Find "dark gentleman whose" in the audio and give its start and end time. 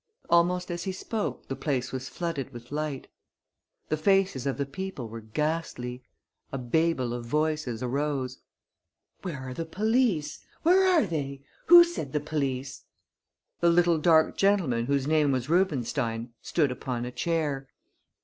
13.99-15.05